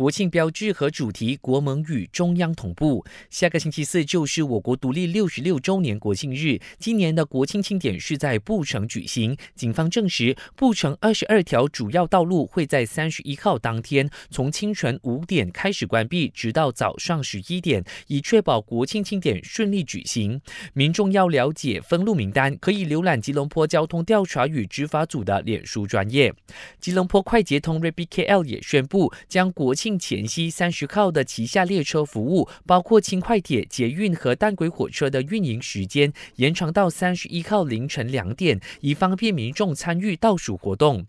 [0.00, 3.04] 国庆标志和主题，国盟与中央同步。
[3.28, 9.36] 下个星期四就是我国独立六十六周年国庆日，今年的国庆庆典是在布城举行。
[9.54, 20.40] 警方证实，布城二十二条主要道路会在三十一号当天从清晨五点开始关闭，直到早上十一点，以确保国庆庆典顺利举行。
[20.72, 26.32] 民众要了解封路名单，可以浏览吉隆坡交通调查与执法组的脸书专业。
[26.80, 41.06] 吉隆坡快捷通 RabbitKL 也宣布将国庆前夕三十号的旗下列车服务，包括轻快铁、捷运和淡轨火车的运营时间延长到三十一号凌晨两点，以方便民众参与倒数活动。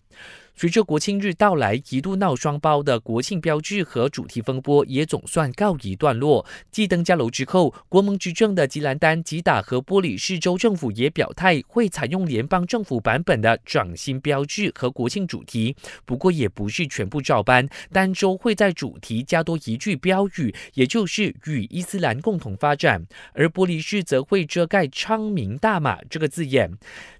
[0.61, 6.45] 随着国庆日到来，一度闹双包的国庆标志和主题风波也总算告一段落。
[6.69, 15.75] 继登嘉楼之后，国盟执政的吉兰丹、吉打和玻璃市州政府也表态会采用联邦政府版本的掌心标志和国庆主题，
[16.05, 23.03] 不过也不是全部照搬，单州会在主题加多一句标语，也就是与伊斯兰共同发展，
[23.33, 26.71] 而玻璃市则会遮盖昌明大马这个字眼。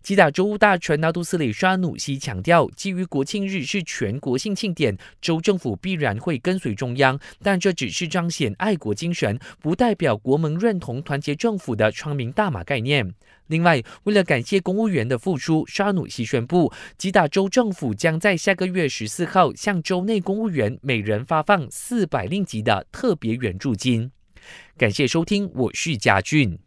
[0.04, 13.14] 吉打州务大臣纳杜斯里沙努西强调，基于国庆日是全国性庆典，州政府必然会跟随中央，但这只是彰显爱国精神，不代表国盟认同团结政府的窗明大马概念。
[13.48, 24.12] 另外，为了感谢公务员的付出，沙努西宣布，吉打州政府将在下个月十四号向州内公务员每人发放四百令吉的特别援助金。
[24.78, 26.62] 感谢收听，我是嘉俊。